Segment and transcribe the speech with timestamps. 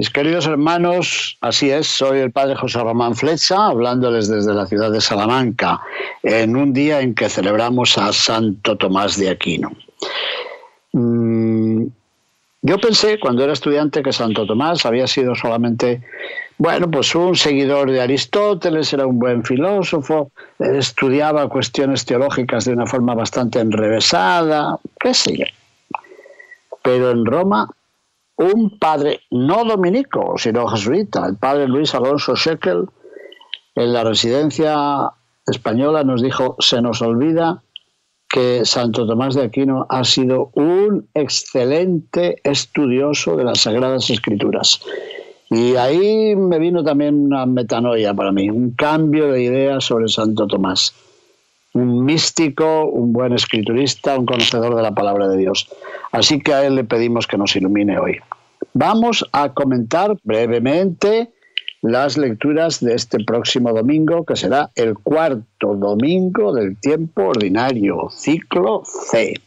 [0.00, 4.90] Mis queridos hermanos, así es, soy el padre José Román Flecha, hablándoles desde la ciudad
[4.90, 5.78] de Salamanca,
[6.22, 9.70] en un día en que celebramos a Santo Tomás de Aquino.
[10.94, 11.84] Mm,
[12.62, 16.00] yo pensé cuando era estudiante que Santo Tomás había sido solamente,
[16.56, 22.86] bueno, pues un seguidor de Aristóteles, era un buen filósofo, estudiaba cuestiones teológicas de una
[22.86, 25.44] forma bastante enrevesada, qué sé yo.
[26.82, 27.68] Pero en Roma
[28.40, 32.86] un padre no dominico, sino jesuita, el padre Luis Alonso Shekel,
[33.74, 35.12] en la residencia
[35.46, 37.62] española nos dijo, se nos olvida
[38.28, 44.80] que Santo Tomás de Aquino ha sido un excelente estudioso de las Sagradas Escrituras.
[45.50, 50.46] Y ahí me vino también una metanoia para mí, un cambio de idea sobre Santo
[50.46, 50.94] Tomás.
[51.72, 55.68] Un místico, un buen escriturista, un conocedor de la palabra de Dios.
[56.12, 58.18] Así que a él le pedimos que nos ilumine hoy.
[58.74, 61.30] Vamos a comentar brevemente
[61.82, 68.82] las lecturas de este próximo domingo, que será el cuarto domingo del tiempo ordinario, ciclo
[68.84, 69.40] C.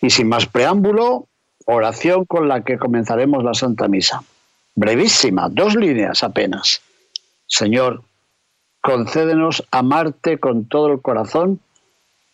[0.00, 1.26] Y sin más preámbulo,
[1.66, 4.22] oración con la que comenzaremos la Santa Misa.
[4.74, 6.80] Brevísima, dos líneas apenas.
[7.46, 8.02] Señor,
[8.80, 11.60] concédenos amarte con todo el corazón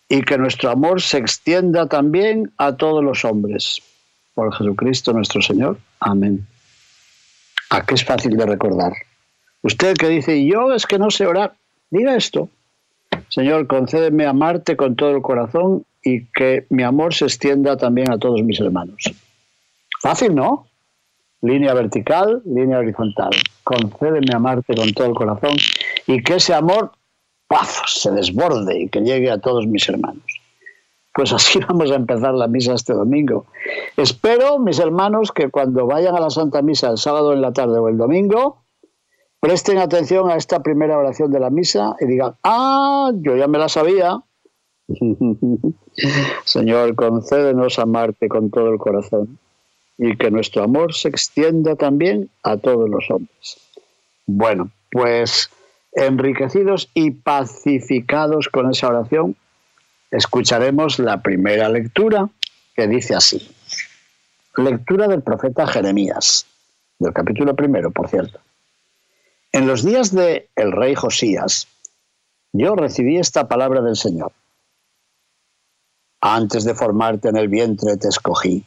[0.09, 3.83] y que nuestro amor se extienda también a todos los hombres.
[4.35, 5.79] Por Jesucristo nuestro Señor.
[6.01, 6.47] Amén.
[7.71, 8.93] ¿A qué es fácil de recordar?
[9.63, 11.55] Usted que dice, yo es que no sé orar,
[11.91, 12.49] diga esto.
[13.29, 18.19] Señor, concédeme amarte con todo el corazón y que mi amor se extienda también a
[18.19, 19.13] todos mis hermanos.
[20.01, 20.69] Fácil, ¿no?
[21.43, 23.31] Línea vertical, línea horizontal.
[23.65, 25.57] Concédeme amarte con todo el corazón
[26.07, 26.93] y que ese amor
[27.49, 27.83] ¡paf!
[27.87, 30.25] se desborde y que llegue a todos mis hermanos.
[31.13, 33.47] Pues así vamos a empezar la misa este domingo.
[33.97, 37.79] Espero, mis hermanos, que cuando vayan a la Santa Misa el sábado en la tarde
[37.79, 38.59] o el domingo,
[39.41, 43.59] presten atención a esta primera oración de la misa y digan, ah, yo ya me
[43.59, 44.21] la sabía.
[46.45, 49.39] Señor, concédenos amarte con todo el corazón
[49.99, 53.57] y que nuestro amor se extienda también a todos los hombres.
[54.27, 55.49] Bueno, pues
[55.97, 59.35] enriquecidos y pacificados con esa oración,
[60.11, 62.29] escucharemos la primera lectura
[62.75, 63.51] que dice así.
[64.57, 66.47] Lectura del profeta Jeremías,
[66.99, 68.39] del capítulo primero, por cierto.
[69.53, 71.67] En los días de el rey Josías,
[72.53, 74.33] yo recibí esta palabra del Señor.
[76.21, 78.65] Antes de formarte en el vientre te escogí.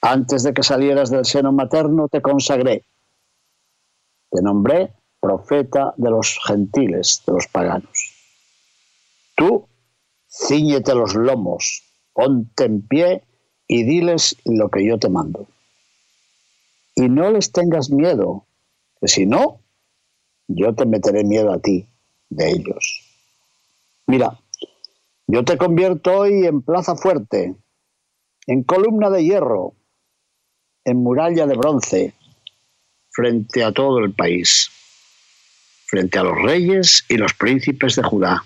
[0.00, 2.84] Antes de que salieras del seno materno te consagré.
[4.30, 8.14] Te nombré profeta de los gentiles, de los paganos.
[9.36, 9.68] Tú
[10.32, 11.82] Cíñete los lomos,
[12.12, 13.24] ponte en pie
[13.66, 15.48] y diles lo que yo te mando.
[16.94, 18.46] Y no les tengas miedo,
[19.00, 19.60] que si no,
[20.46, 21.84] yo te meteré miedo a ti
[22.28, 23.02] de ellos.
[24.06, 24.38] Mira,
[25.26, 27.56] yo te convierto hoy en plaza fuerte,
[28.46, 29.74] en columna de hierro,
[30.84, 32.14] en muralla de bronce,
[33.10, 34.70] frente a todo el país,
[35.90, 38.44] frente a los reyes y los príncipes de Judá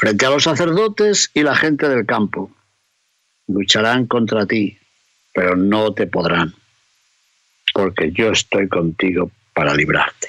[0.00, 2.50] frente a los sacerdotes y la gente del campo.
[3.46, 4.78] Lucharán contra ti,
[5.34, 6.54] pero no te podrán,
[7.74, 10.28] porque yo estoy contigo para librarte.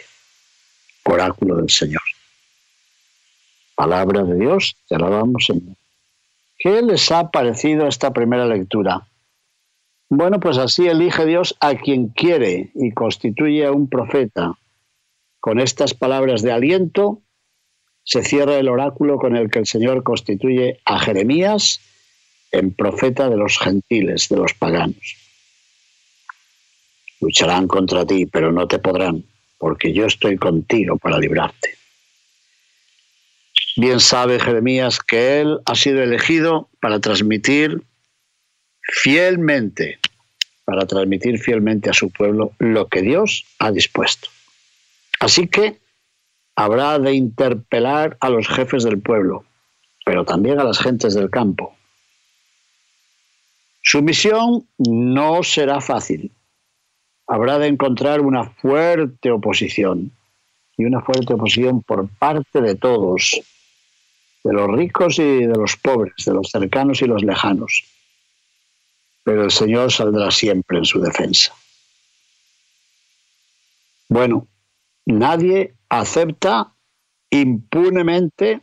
[1.05, 2.01] Oráculo del Señor.
[3.75, 5.77] Palabra de Dios, te alabamos, Señor.
[6.57, 9.07] ¿Qué les ha parecido esta primera lectura?
[10.09, 14.57] Bueno, pues así elige Dios a quien quiere y constituye a un profeta
[15.41, 17.21] con estas palabras de aliento
[18.03, 21.81] se cierra el oráculo con el que el Señor constituye a Jeremías
[22.51, 25.17] en profeta de los gentiles, de los paganos.
[27.19, 29.23] Lucharán contra ti, pero no te podrán,
[29.57, 31.75] porque yo estoy contigo para librarte.
[33.77, 37.81] Bien sabe Jeremías que él ha sido elegido para transmitir
[38.81, 39.97] fielmente,
[40.65, 44.29] para transmitir fielmente a su pueblo lo que Dios ha dispuesto.
[45.21, 45.79] Así que
[46.55, 49.45] habrá de interpelar a los jefes del pueblo,
[50.03, 51.75] pero también a las gentes del campo.
[53.83, 56.31] Su misión no será fácil.
[57.27, 60.11] Habrá de encontrar una fuerte oposición
[60.75, 63.41] y una fuerte oposición por parte de todos,
[64.43, 67.83] de los ricos y de los pobres, de los cercanos y los lejanos.
[69.23, 71.53] Pero el Señor saldrá siempre en su defensa.
[74.09, 74.47] Bueno,
[75.05, 76.73] nadie acepta
[77.29, 78.61] impunemente,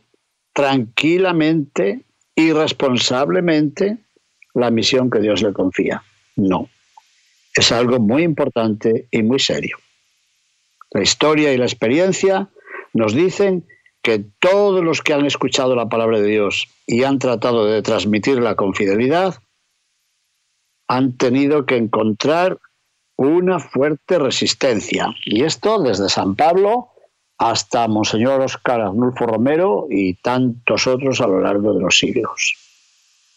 [0.53, 2.05] tranquilamente,
[2.35, 3.97] irresponsablemente
[4.53, 6.03] la misión que Dios le confía.
[6.35, 6.69] No.
[7.53, 9.77] Es algo muy importante y muy serio.
[10.91, 12.49] La historia y la experiencia
[12.93, 13.65] nos dicen
[14.01, 18.55] que todos los que han escuchado la palabra de Dios y han tratado de transmitirla
[18.55, 19.35] con fidelidad
[20.87, 22.57] han tenido que encontrar
[23.19, 25.13] una fuerte resistencia.
[25.25, 26.87] Y esto desde San Pablo
[27.37, 32.55] hasta Monseñor Oscar Arnulfo Romero y tantos otros a lo largo de los siglos.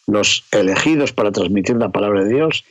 [0.06, 2.64] Los elegidos para transmitir la palabra de Dios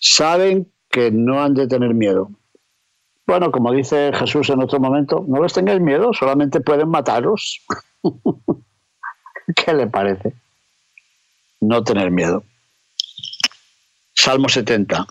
[0.00, 2.28] saben que no han de tener miedo.
[3.24, 7.64] Bueno, como dice Jesús en otro momento, no les tengáis miedo, solamente pueden mataros.
[9.54, 10.34] ¿Qué le parece?
[11.60, 12.42] No tener miedo.
[14.12, 15.06] Salmo 70.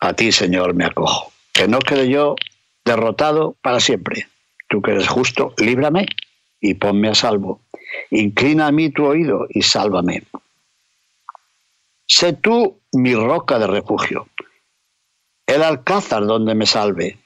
[0.00, 1.32] A ti, Señor, me acojo.
[1.52, 2.36] Que no quede yo
[2.84, 4.26] derrotado para siempre.
[4.68, 6.06] Tú que eres justo, líbrame
[6.60, 7.60] y ponme a salvo.
[8.10, 10.22] Inclina a mí tu oído y sálvame.
[12.06, 14.28] Sé tú mi roca de refugio,
[15.46, 17.18] el alcázar donde me salve,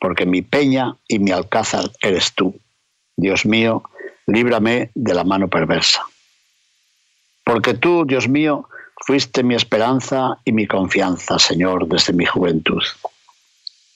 [0.00, 2.58] porque mi peña y mi alcázar eres tú.
[3.16, 3.82] Dios mío,
[4.26, 6.04] líbrame de la mano perversa.
[7.44, 8.68] Porque tú, Dios mío,
[9.06, 12.82] fuiste mi esperanza y mi confianza, Señor, desde mi juventud.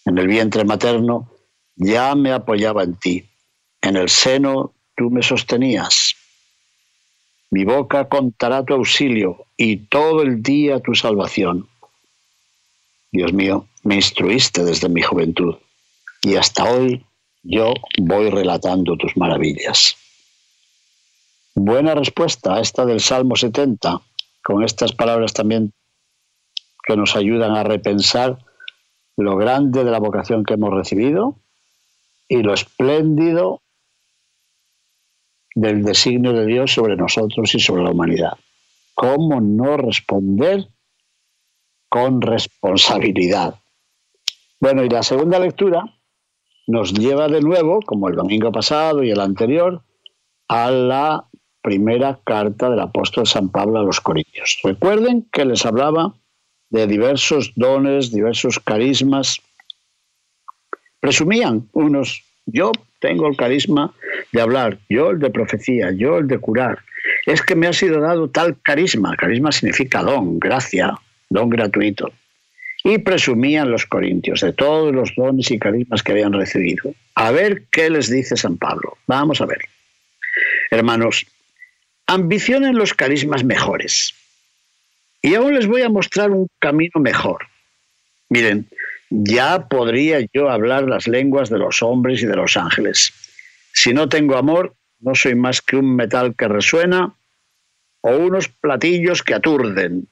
[0.05, 1.31] En el vientre materno
[1.77, 3.25] ya me apoyaba en ti.
[3.81, 6.15] En el seno tú me sostenías.
[7.51, 11.67] Mi boca contará tu auxilio y todo el día tu salvación.
[13.11, 15.57] Dios mío, me instruiste desde mi juventud
[16.21, 17.07] y hasta hoy
[17.43, 19.97] yo voy relatando tus maravillas.
[21.55, 24.03] Buena respuesta a esta del Salmo 70,
[24.49, 25.75] con estas palabras también
[26.87, 28.39] que nos ayudan a repensar
[29.19, 31.37] lo grande de la vocación que hemos recibido
[32.29, 33.61] y lo espléndido
[35.55, 38.39] del designio de Dios sobre nosotros y sobre la humanidad.
[38.95, 40.67] ¿Cómo no responder
[41.91, 43.57] con responsabilidad?
[44.61, 45.85] Bueno, y la segunda lectura
[46.67, 49.83] nos lleva de nuevo, como el domingo pasado y el anterior,
[50.49, 51.28] a la
[51.63, 54.59] primera carta del apóstol San Pablo a los Corintios.
[54.63, 56.15] Recuerden que les hablaba
[56.71, 59.41] de diversos dones, diversos carismas.
[61.01, 63.95] Presumían unos, yo tengo el carisma
[64.33, 66.79] de hablar, yo el de profecía, yo el de curar.
[67.27, 69.17] Es que me ha sido dado tal carisma.
[69.17, 70.95] Carisma significa don, gracia,
[71.31, 72.11] don gratuito.
[72.85, 76.95] Y presumían los corintios de todos los dones y carismas que habían recibido.
[77.15, 78.97] A ver qué les dice San Pablo.
[79.07, 79.61] Vamos a ver.
[80.71, 81.27] Hermanos,
[82.09, 84.15] ambicionen los carismas mejores.
[85.23, 87.47] Y aún les voy a mostrar un camino mejor.
[88.29, 88.69] Miren,
[89.11, 93.13] ya podría yo hablar las lenguas de los hombres y de los ángeles.
[93.73, 97.15] Si no tengo amor, no soy más que un metal que resuena
[98.01, 100.09] o unos platillos que aturden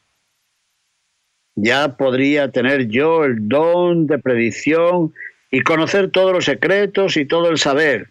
[1.57, 5.15] ya podría tener yo el don de predicción
[5.51, 8.09] y conocer todos los secretos y todo el saber.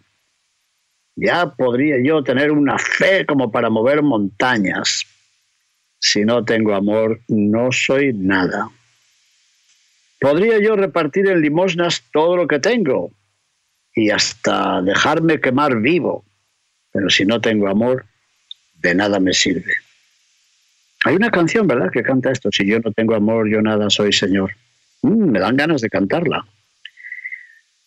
[1.16, 5.04] Ya podría yo tener una fe como para mover montañas.
[5.98, 8.68] Si no tengo amor, no soy nada.
[10.20, 13.10] Podría yo repartir en limosnas todo lo que tengo
[13.94, 16.24] y hasta dejarme quemar vivo,
[16.92, 18.04] pero si no tengo amor,
[18.74, 19.74] de nada me sirve.
[21.04, 22.50] Hay una canción, ¿verdad?, que canta esto.
[22.52, 24.54] Si yo no tengo amor, yo nada soy, Señor.
[25.02, 26.44] Mm, me dan ganas de cantarla.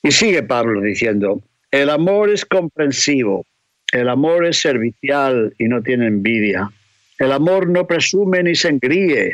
[0.02, 3.46] Y sigue Pablo diciendo, el amor es comprensivo,
[3.92, 6.72] el amor es servicial y no tiene envidia.
[7.18, 9.34] El amor no presume ni se engríe,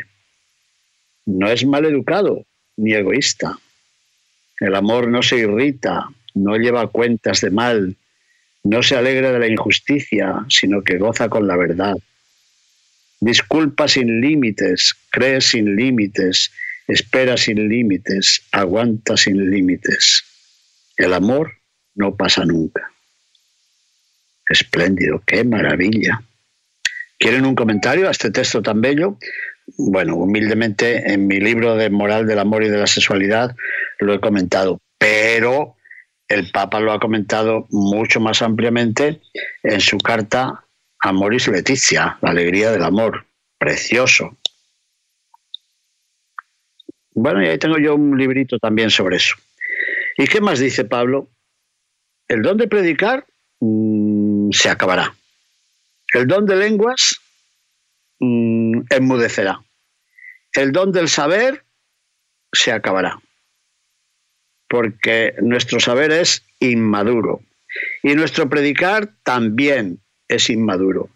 [1.26, 2.44] no es mal educado
[2.76, 3.58] ni egoísta.
[4.60, 7.96] El amor no se irrita, no lleva cuentas de mal,
[8.64, 11.94] no se alegra de la injusticia, sino que goza con la verdad.
[13.20, 16.52] Disculpa sin límites, cree sin límites,
[16.88, 20.24] espera sin límites, aguanta sin límites.
[20.96, 21.52] El amor
[21.96, 22.90] no pasa nunca.
[24.48, 26.22] Espléndido, qué maravilla.
[27.18, 29.18] ¿Quieren un comentario a este texto tan bello?
[29.78, 33.56] Bueno, humildemente en mi libro de Moral del Amor y de la Sexualidad
[33.98, 35.76] lo he comentado, pero
[36.28, 39.20] el Papa lo ha comentado mucho más ampliamente
[39.62, 40.64] en su carta
[41.00, 43.26] Amoris Leticia, la alegría del amor,
[43.58, 44.36] precioso.
[47.12, 49.36] Bueno, y ahí tengo yo un librito también sobre eso.
[50.18, 51.28] ¿Y qué más dice Pablo?
[52.28, 53.26] El don de predicar
[53.60, 55.14] mm, se acabará.
[56.12, 57.20] El don de lenguas
[58.18, 59.62] mm, enmudecerá.
[60.52, 61.64] El don del saber
[62.52, 63.20] se acabará.
[64.68, 67.40] Porque nuestro saber es inmaduro.
[68.02, 71.10] Y nuestro predicar también es inmaduro.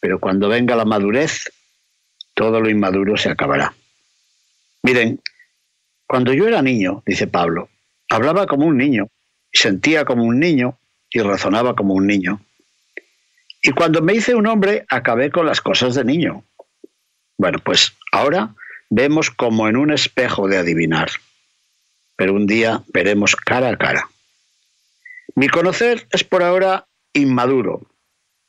[0.00, 1.50] Pero cuando venga la madurez,
[2.34, 3.74] todo lo inmaduro se acabará.
[4.82, 5.20] Miren,
[6.06, 7.68] cuando yo era niño, dice Pablo,
[8.08, 9.08] hablaba como un niño,
[9.56, 10.78] sentía como un niño
[11.10, 12.40] y razonaba como un niño.
[13.62, 16.44] Y cuando me hice un hombre, acabé con las cosas de niño.
[17.38, 18.54] Bueno, pues ahora
[18.90, 21.10] vemos como en un espejo de adivinar,
[22.16, 24.08] pero un día veremos cara a cara.
[25.34, 27.82] Mi conocer es por ahora inmaduro,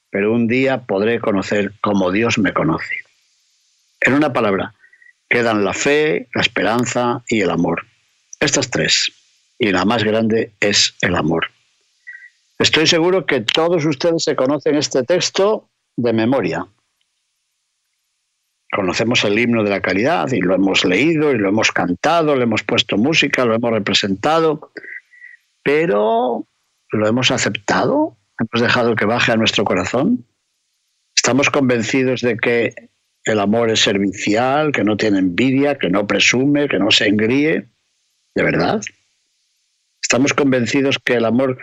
[0.10, 2.96] pero un día podré conocer como Dios me conoce.
[4.00, 4.74] En una palabra,
[5.30, 7.88] quedan la fe, la esperanza y el amor.
[8.40, 9.12] Estas tres.
[9.60, 11.48] Y la más grande es el amor.
[12.60, 16.66] Estoy seguro que todos ustedes se conocen este texto de memoria.
[18.72, 22.44] Conocemos el himno de la caridad y lo hemos leído y lo hemos cantado, le
[22.44, 24.72] hemos puesto música, lo hemos representado,
[25.64, 26.46] pero
[26.92, 28.18] ¿lo hemos aceptado?
[28.40, 30.26] ¿Hemos dejado que baje a nuestro corazón?
[31.16, 32.90] ¿Estamos convencidos de que
[33.28, 37.66] el amor es servicial, que no tiene envidia, que no presume, que no se engríe.
[38.34, 38.82] ¿De verdad?
[40.08, 41.58] Estamos convencidos que el amor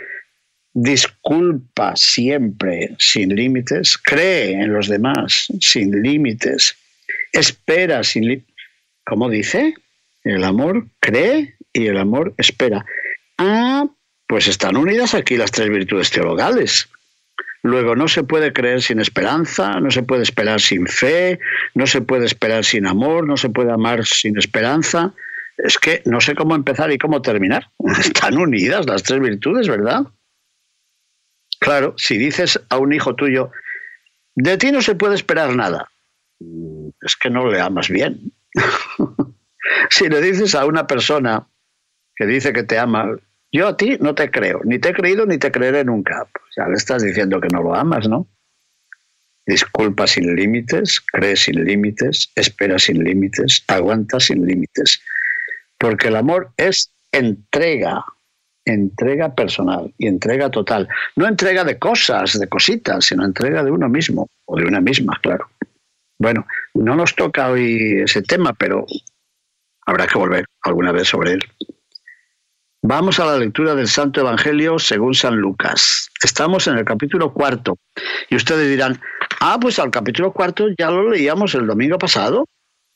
[0.74, 6.76] disculpa siempre sin límites, cree en los demás sin límites,
[7.32, 8.54] espera sin límites.
[9.06, 9.72] ¿Cómo dice?
[10.24, 12.84] El amor cree y el amor espera.
[13.38, 13.86] Ah,
[14.26, 16.90] pues están unidas aquí las tres virtudes teologales.
[17.62, 21.38] Luego, no se puede creer sin esperanza, no se puede esperar sin fe,
[21.72, 25.14] no se puede esperar sin amor, no se puede amar sin esperanza.
[25.56, 27.70] Es que no sé cómo empezar y cómo terminar.
[28.00, 30.02] Están unidas las tres virtudes, ¿verdad?
[31.60, 33.50] Claro, si dices a un hijo tuyo,
[34.34, 35.88] de ti no se puede esperar nada,
[37.00, 38.32] es que no le amas bien.
[39.90, 41.46] si le dices a una persona
[42.16, 43.16] que dice que te ama,
[43.52, 46.28] yo a ti no te creo, ni te he creído ni te creeré nunca.
[46.32, 48.28] Pues ya le estás diciendo que no lo amas, ¿no?
[49.46, 55.00] Disculpa sin límites, cree sin límites, espera sin límites, aguanta sin límites.
[55.84, 58.06] Porque el amor es entrega,
[58.64, 60.88] entrega personal y entrega total.
[61.14, 65.20] No entrega de cosas, de cositas, sino entrega de uno mismo o de una misma,
[65.20, 65.46] claro.
[66.18, 68.86] Bueno, no nos toca hoy ese tema, pero
[69.84, 71.40] habrá que volver alguna vez sobre él.
[72.80, 76.08] Vamos a la lectura del Santo Evangelio según San Lucas.
[76.22, 77.76] Estamos en el capítulo cuarto.
[78.30, 78.98] Y ustedes dirán,
[79.40, 82.46] ah, pues al capítulo cuarto ya lo leíamos el domingo pasado.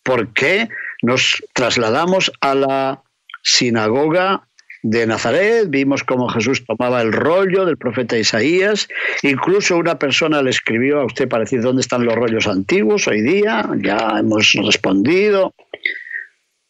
[0.02, 0.71] ¿Por qué
[1.02, 3.02] nos trasladamos a la
[3.43, 4.43] sinagoga
[4.83, 5.67] de Nazaret?
[5.69, 8.88] Vimos cómo Jesús tomaba el rollo del profeta Isaías.
[9.23, 13.23] Incluso una persona le escribió a usted para decir dónde están los rollos antiguos hoy
[13.23, 13.69] día.
[13.83, 15.55] Ya hemos respondido.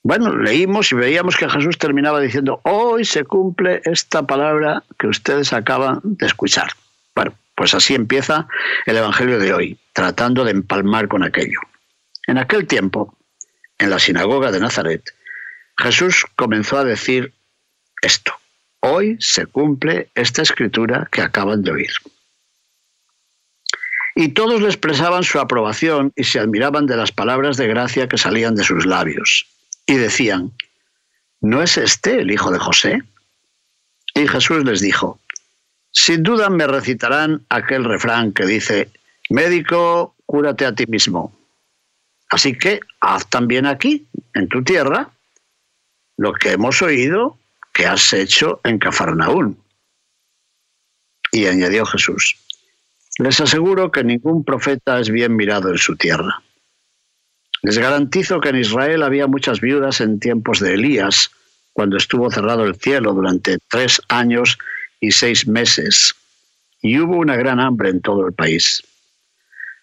[0.03, 5.53] Bueno, leímos y veíamos que Jesús terminaba diciendo, hoy se cumple esta palabra que ustedes
[5.53, 6.71] acaban de escuchar.
[7.15, 8.47] Bueno, pues así empieza
[8.87, 11.59] el Evangelio de hoy, tratando de empalmar con aquello.
[12.27, 13.18] En aquel tiempo,
[13.79, 15.15] en la sinagoga de Nazaret,
[15.77, 17.33] Jesús comenzó a decir
[18.03, 18.33] esto,
[18.81, 21.93] hoy se cumple esta escritura que acaban de oír.
[24.15, 28.19] Y todos le expresaban su aprobación y se admiraban de las palabras de gracia que
[28.19, 29.47] salían de sus labios
[29.87, 30.53] y decían,
[31.41, 33.03] ¿no es este el hijo de José?
[34.15, 35.21] Y Jesús les dijo,
[35.93, 38.91] sin duda me recitarán aquel refrán que dice,
[39.31, 41.38] médico, cúrate a ti mismo.
[42.29, 45.11] Así que haz también aquí, en tu tierra,
[46.17, 47.39] lo que hemos oído
[47.73, 49.59] que has hecho en Cafarnaún.
[51.31, 52.37] Y añadió Jesús,
[53.19, 56.43] les aseguro que ningún profeta es bien mirado en su tierra.
[57.63, 61.31] Les garantizo que en Israel había muchas viudas en tiempos de Elías,
[61.73, 64.59] cuando estuvo cerrado el cielo durante tres años
[65.01, 66.15] y seis meses,
[66.83, 68.83] y hubo una gran hambre en todo el país.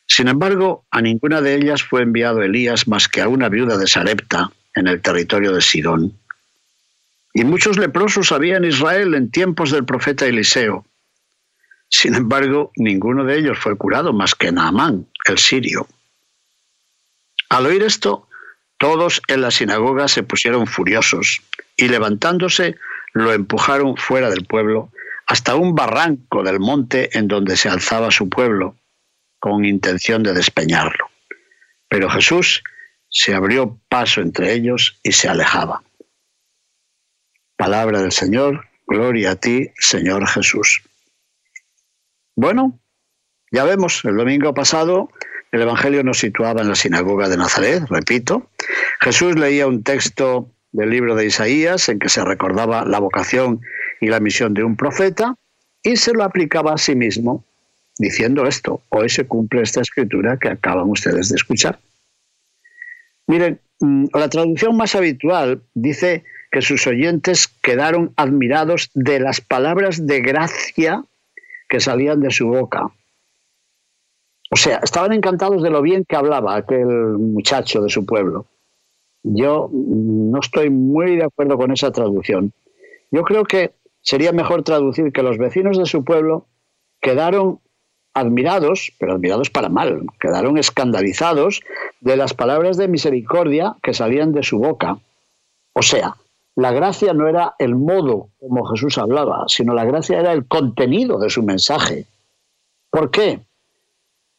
[0.08, 3.88] Sin embargo, a ninguna de ellas fue enviado Elías más que a una viuda de
[3.88, 6.20] Sarepta, en el territorio de Sidón.
[7.34, 10.86] Y muchos leprosos había en Israel en tiempos del profeta Eliseo.
[11.90, 15.88] Sin embargo, ninguno de ellos fue curado más que Naamán, el sirio.
[17.50, 18.28] Al oír esto,
[18.78, 21.42] todos en la sinagoga se pusieron furiosos
[21.78, 22.76] y levantándose
[23.14, 24.92] lo empujaron fuera del pueblo
[25.28, 28.76] hasta un barranco del monte en donde se alzaba su pueblo,
[29.46, 31.06] con intención de despeñarlo.
[31.88, 32.64] Pero Jesús
[33.10, 35.84] se abrió paso entre ellos y se alejaba.
[37.56, 40.82] Palabra del Señor, gloria a ti, Señor Jesús.
[42.36, 42.80] Bueno,
[43.52, 45.10] ya vemos, el domingo pasado
[45.52, 48.50] el Evangelio nos situaba en la sinagoga de Nazaret, repito.
[49.00, 53.62] Jesús leía un texto del libro de Isaías en que se recordaba la vocación
[54.02, 55.36] y la misión de un profeta
[55.84, 57.46] y se lo aplicaba a sí mismo
[57.98, 58.82] diciendo esto.
[58.90, 61.80] Hoy se cumple esta escritura que acaban ustedes de escuchar.
[63.28, 70.06] Miren, mm, la traducción más habitual dice que sus oyentes quedaron admirados de las palabras
[70.06, 71.04] de gracia
[71.68, 72.92] que salían de su boca.
[74.52, 78.46] O sea, estaban encantados de lo bien que hablaba aquel muchacho de su pueblo.
[79.24, 82.54] Yo no estoy muy de acuerdo con esa traducción.
[83.10, 86.46] Yo creo que sería mejor traducir que los vecinos de su pueblo
[87.02, 87.60] quedaron
[88.16, 91.62] admirados, pero admirados para mal, quedaron escandalizados
[92.00, 94.98] de las palabras de misericordia que salían de su boca.
[95.74, 96.16] O sea,
[96.56, 101.20] la gracia no era el modo como Jesús hablaba, sino la gracia era el contenido
[101.20, 102.06] de su mensaje.
[102.90, 103.42] ¿Por qué?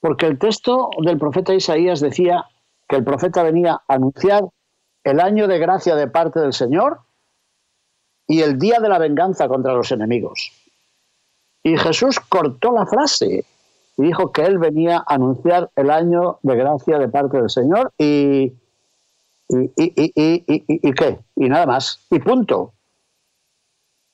[0.00, 2.46] Porque el texto del profeta Isaías decía
[2.88, 4.44] que el profeta venía a anunciar
[5.04, 7.00] el año de gracia de parte del Señor
[8.26, 10.50] y el día de la venganza contra los enemigos.
[11.62, 13.44] Y Jesús cortó la frase
[13.96, 17.92] y dijo que él venía a anunciar el año de gracia de parte del Señor
[17.98, 18.52] y,
[19.48, 22.74] y, y, qué, y nada más, y punto.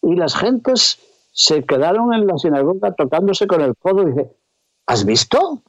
[0.02, 0.98] Y las gentes
[1.32, 4.30] se quedaron en la sinagoga tocándose con el codo y dice,
[4.86, 5.62] ¿has visto?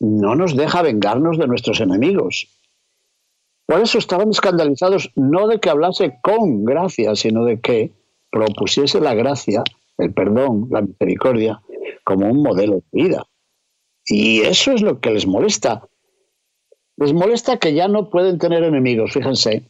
[0.00, 2.48] No nos deja vengarnos de nuestros enemigos.
[3.66, 7.92] Por eso estaban escandalizados no de que hablase con gracia, sino de que
[8.30, 9.62] propusiese la gracia,
[9.98, 11.60] el perdón, la misericordia,
[12.04, 13.26] como un modelo de vida.
[14.06, 15.86] Y eso es lo que les molesta.
[16.96, 19.62] Les molesta que ya no pueden tener enemigos, fíjense,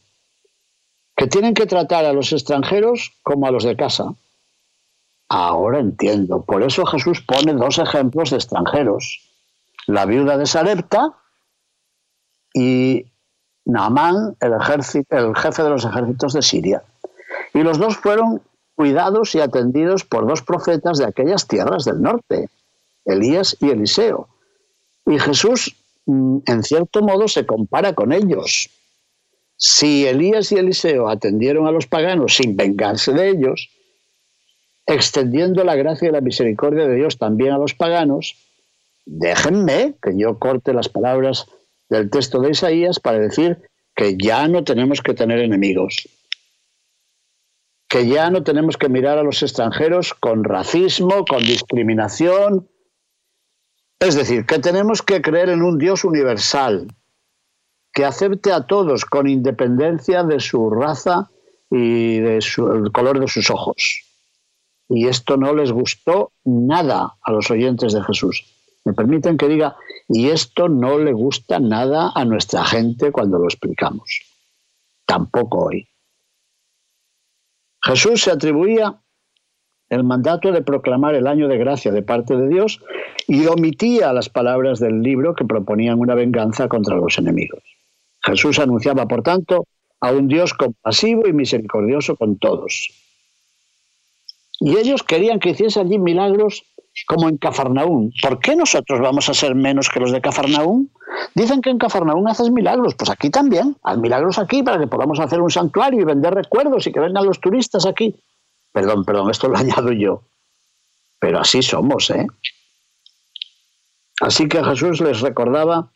[1.15, 4.13] que tienen que tratar a los extranjeros como a los de casa.
[5.29, 6.41] Ahora entiendo.
[6.41, 9.21] Por eso Jesús pone dos ejemplos de extranjeros.
[9.87, 11.13] La viuda de Sarepta
[12.53, 13.05] y
[13.65, 16.83] Naamán, el, el jefe de los ejércitos de Siria.
[17.53, 18.41] Y los dos fueron
[18.75, 22.49] cuidados y atendidos por dos profetas de aquellas tierras del norte,
[23.05, 24.27] Elías y Eliseo.
[25.05, 28.69] Y Jesús, mm, en cierto modo, se compara con ellos.
[29.57, 33.69] Si Elías y Eliseo atendieron a los paganos sin vengarse de ellos,
[34.87, 38.35] extendiendo la gracia y la misericordia de Dios también a los paganos,
[39.05, 41.45] déjenme que yo corte las palabras
[41.89, 43.59] del texto de Isaías para decir
[43.95, 46.07] que ya no tenemos que tener enemigos,
[47.91, 52.69] que ya no tenemos que mirar a los extranjeros con racismo, con discriminación.
[53.99, 56.87] Es decir, que tenemos que creer en un Dios universal,
[57.93, 61.31] que acepte a todos con independencia de su raza
[61.69, 62.41] y del
[62.93, 64.05] color de sus ojos.
[64.87, 68.45] Y esto no les gustó nada a los oyentes de Jesús.
[68.85, 69.75] Me permiten que diga,
[70.07, 74.21] y esto no le gusta nada a nuestra gente cuando lo explicamos.
[75.05, 75.90] Tampoco hoy.
[77.83, 79.01] Jesús se atribuía
[79.89, 82.79] el mandato de proclamar el año de gracia de parte de Dios
[83.27, 87.61] y omitía las palabras del libro que proponían una venganza contra los enemigos.
[88.23, 89.65] Jesús anunciaba, por tanto,
[89.99, 92.89] a un Dios compasivo y misericordioso con todos.
[94.59, 96.63] Y ellos querían que hiciese allí milagros
[97.07, 98.13] como en Cafarnaún.
[98.21, 100.91] ¿Por qué nosotros vamos a ser menos que los de Cafarnaún?
[101.35, 105.19] Dicen que en Cafarnaún haces milagros, pues aquí también, haz milagros aquí para que podamos
[105.19, 108.15] hacer un santuario y vender recuerdos y que vengan los turistas aquí.
[108.71, 110.23] Perdón, perdón, esto lo añado yo.
[111.19, 112.27] Pero así somos, ¿eh?
[114.21, 115.91] Así que Jesús les recordaba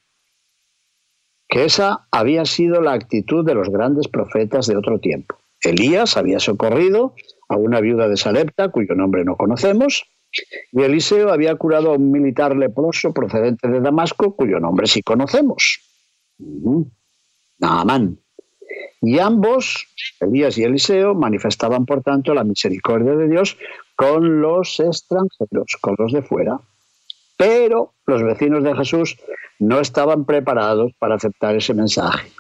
[1.47, 5.38] que esa había sido la actitud de los grandes profetas de otro tiempo.
[5.62, 7.13] Elías había socorrido
[7.49, 10.06] a una viuda de Sarepta, cuyo nombre no conocemos,
[10.71, 15.80] y Eliseo había curado a un militar leproso procedente de Damasco, cuyo nombre sí conocemos.
[17.60, 18.19] Naamán.
[19.02, 19.88] Y ambos,
[20.19, 23.58] Elías y Eliseo, manifestaban, por tanto, la misericordia de Dios
[23.95, 26.60] con los extranjeros, con los de fuera.
[27.38, 29.17] Pero los vecinos de Jesús
[29.60, 32.32] no estaban preparados para aceptar ese mensaje.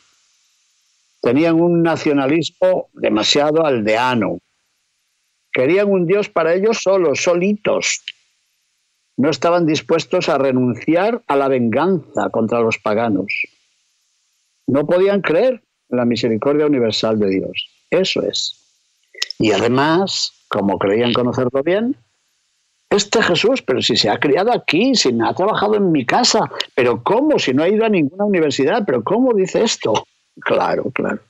[1.21, 4.39] Tenían un nacionalismo demasiado aldeano,
[5.55, 8.03] Querían un Dios para ellos solos, solitos.
[9.15, 13.31] No estaban dispuestos a renunciar a la venganza contra los paganos.
[14.67, 17.69] No podían creer en la misericordia universal de Dios.
[17.89, 18.65] Eso es.
[19.39, 21.95] Y además, como creían conocerlo bien,
[22.89, 27.01] este Jesús, pero si se ha criado aquí, si ha trabajado en mi casa, pero
[27.01, 27.39] ¿cómo?
[27.39, 30.05] Si no ha ido a ninguna universidad, pero ¿cómo dice esto?
[30.41, 31.21] Claro, claro.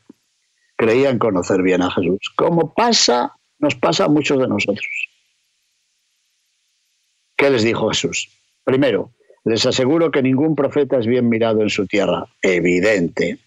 [0.75, 2.33] Creían conocer bien a Jesús.
[2.35, 3.35] Como pasa,
[3.65, 5.09] nos pasa a muchos de nosotros.
[7.35, 8.29] ¿Qué les dijo Jesús?
[8.63, 9.11] Primero,
[9.43, 12.25] les aseguro que ningún profeta es bien mirado en su tierra.
[12.43, 13.39] Evidente.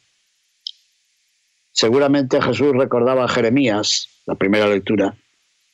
[1.71, 5.15] Seguramente Jesús recordaba a Jeremías, la primera lectura,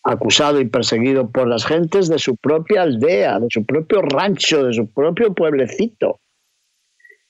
[0.02, 4.74] acusado y perseguido por las gentes de su propia aldea, de su propio rancho, de
[4.74, 6.20] su propio pueblecito.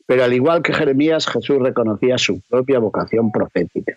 [0.05, 3.97] Pero al igual que Jeremías, Jesús reconocía su propia vocación profética.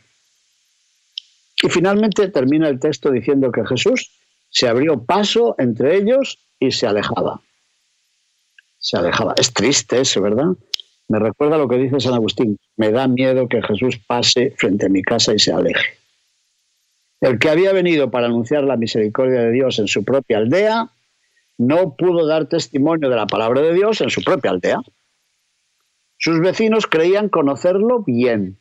[1.62, 4.12] Y finalmente termina el texto diciendo que Jesús
[4.50, 7.42] se abrió paso entre ellos y se alejaba.
[8.78, 9.34] Se alejaba.
[9.38, 10.48] Es triste eso, ¿verdad?
[11.08, 12.58] Me recuerda lo que dice San Agustín.
[12.76, 15.98] Me da miedo que Jesús pase frente a mi casa y se aleje.
[17.22, 20.92] El que había venido para anunciar la misericordia de Dios en su propia aldea,
[21.58, 24.80] no pudo dar testimonio de la palabra de Dios en su propia aldea.
[26.20, 28.60] Sus vecinos creían conocerlo bien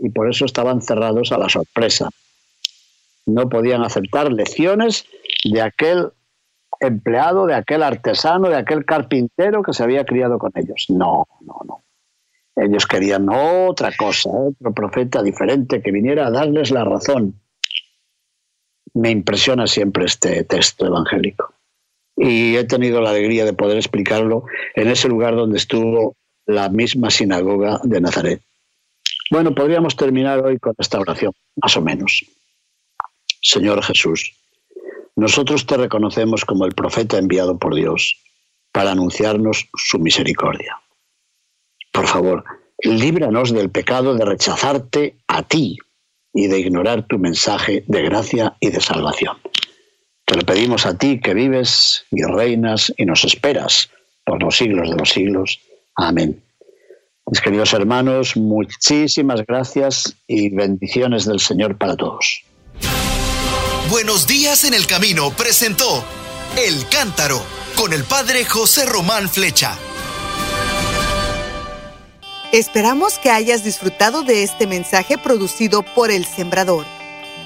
[0.00, 2.08] y por eso estaban cerrados a la sorpresa.
[3.26, 5.06] No podían aceptar lecciones
[5.44, 6.08] de aquel
[6.80, 10.86] empleado, de aquel artesano, de aquel carpintero que se había criado con ellos.
[10.88, 11.82] No, no, no.
[12.56, 17.40] Ellos querían otra cosa, otro profeta diferente que viniera a darles la razón
[18.94, 21.54] me impresiona siempre este texto evangélico.
[22.16, 27.10] Y he tenido la alegría de poder explicarlo en ese lugar donde estuvo la misma
[27.10, 28.42] sinagoga de Nazaret.
[29.30, 32.24] Bueno, podríamos terminar hoy con esta oración, más o menos.
[33.40, 34.34] Señor Jesús,
[35.14, 38.16] nosotros te reconocemos como el profeta enviado por Dios
[38.72, 40.80] para anunciarnos su misericordia.
[41.92, 42.44] Por favor,
[42.82, 45.78] líbranos del pecado de rechazarte a ti
[46.32, 49.36] y de ignorar tu mensaje de gracia y de salvación.
[50.24, 53.90] Te lo pedimos a ti que vives y reinas y nos esperas
[54.24, 55.60] por los siglos de los siglos.
[55.96, 56.42] Amén.
[57.30, 62.42] Mis queridos hermanos, muchísimas gracias y bendiciones del Señor para todos.
[63.88, 66.04] Buenos días en el camino presentó
[66.58, 67.40] El Cántaro
[67.76, 69.78] con el Padre José Román Flecha.
[72.50, 76.84] Esperamos que hayas disfrutado de este mensaje producido por El Sembrador.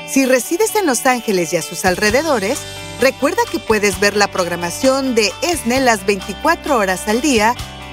[0.08, 2.58] Si resides en Los Ángeles y a sus alrededores,
[3.02, 7.54] recuerda que puedes ver la programación de ESNE las 24 horas al día